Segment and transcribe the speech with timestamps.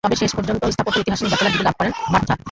[0.07, 2.33] তবে শেষ পর্যন্ত স্থাপত্যের ইতিহাস নিয়ে ব্যাচেলর ডিগ্রি লাভ করেন মার্থা।